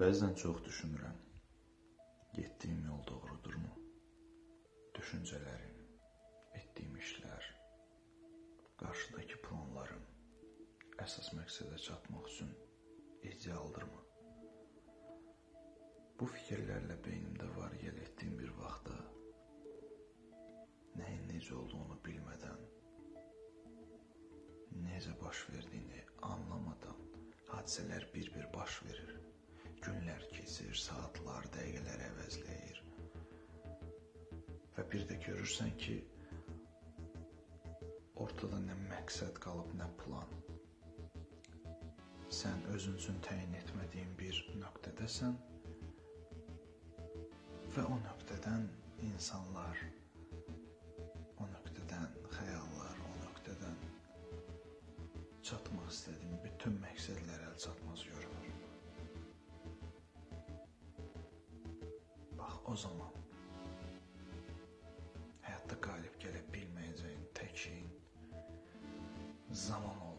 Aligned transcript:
Bəzən 0.00 0.32
çox 0.40 0.62
düşünürəm. 0.64 1.16
Getdiyim 2.32 2.84
yol 2.86 3.02
doğrudurmu? 3.08 3.72
Düşüncələrim, 4.96 5.74
etdiyim 6.56 6.94
işlər, 6.96 7.48
qarşıdakı 8.80 9.36
planlarım 9.42 10.06
əsas 11.04 11.28
məqsədə 11.36 11.80
çatmaq 11.86 12.30
üçün 12.30 12.54
idealdırmı? 13.32 14.00
Bu 16.20 16.28
fikirlərlə 16.36 16.96
beynimdə 17.08 17.50
var 17.58 17.76
gəl 17.82 18.00
etdiyim 18.06 18.38
bir 18.40 18.54
vaxtda 18.62 18.96
nəyin 21.02 21.28
necə 21.34 21.52
olduğunu 21.58 21.98
bilmədən, 22.08 22.64
necə 24.88 25.20
baş 25.20 25.44
verdiyini 25.52 26.00
anlamadan 26.32 27.04
hadisələr 27.52 28.08
bir-bir 28.16 28.48
baş 28.56 28.80
verir. 28.88 29.31
Keçir, 30.62 30.78
saatlar, 30.78 31.46
dəqiqələr 31.54 32.02
əvəzləyir. 32.06 32.76
Və 34.76 34.84
bir 34.92 35.02
də 35.08 35.16
görürsən 35.24 35.72
ki, 35.82 35.96
ortada 38.22 38.60
nə 38.62 38.76
məqsəd 38.84 39.40
qalıb, 39.42 39.72
nə 39.80 39.88
plan. 39.98 40.30
Sən 42.38 42.62
özün 42.76 42.94
üçün 43.00 43.18
təyin 43.26 43.58
etmədiyin 43.58 44.14
bir 44.22 44.38
nöqtədəsən 44.62 45.34
və 47.74 47.86
o 47.90 47.98
nöqtədən 48.06 48.70
insanlar, 49.10 49.82
o 51.42 51.52
nöqtədən 51.58 52.10
xəyallar, 52.38 53.06
o 53.10 53.14
nöqtədən 53.26 53.86
çatmaq 55.42 55.90
istədiyin 55.90 56.44
bütün 56.46 56.84
məqsədlər 56.86 57.48
əl 57.50 57.64
çatmaz 57.66 58.06
görünür. 58.06 58.21
O 62.72 62.76
zaman. 62.76 63.12
Hayatta 65.42 65.74
galip 65.74 66.20
gelebilmeyeceğin 66.20 67.28
tek 67.34 67.56
şeyin 67.56 67.88
zaman 69.50 70.00
olduğunu 70.00 70.11